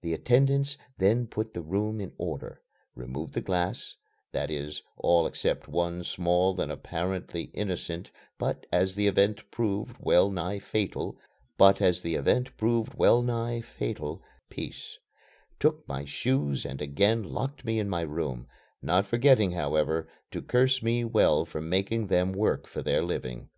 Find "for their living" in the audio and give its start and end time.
22.66-23.48